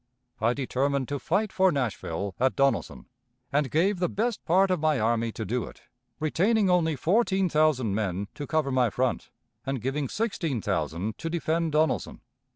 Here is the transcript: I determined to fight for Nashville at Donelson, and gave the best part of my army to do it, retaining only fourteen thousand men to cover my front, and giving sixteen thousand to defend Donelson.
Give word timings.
I 0.39 0.55
determined 0.55 1.07
to 1.09 1.19
fight 1.19 1.53
for 1.53 1.71
Nashville 1.71 2.33
at 2.39 2.55
Donelson, 2.55 3.05
and 3.53 3.69
gave 3.69 3.99
the 3.99 4.09
best 4.09 4.43
part 4.45 4.71
of 4.71 4.79
my 4.79 4.99
army 4.99 5.31
to 5.33 5.45
do 5.45 5.65
it, 5.65 5.83
retaining 6.19 6.71
only 6.71 6.95
fourteen 6.95 7.47
thousand 7.49 7.93
men 7.93 8.27
to 8.33 8.47
cover 8.47 8.71
my 8.71 8.89
front, 8.89 9.29
and 9.63 9.79
giving 9.79 10.09
sixteen 10.09 10.59
thousand 10.59 11.19
to 11.19 11.29
defend 11.29 11.73
Donelson. 11.73 12.21